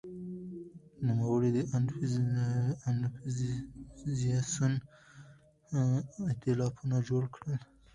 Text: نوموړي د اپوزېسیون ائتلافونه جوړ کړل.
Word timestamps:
نوموړي 1.05 1.49
د 1.55 1.57
اپوزېسیون 2.89 4.75
ائتلافونه 6.29 6.95
جوړ 7.09 7.23
کړل. 7.35 7.59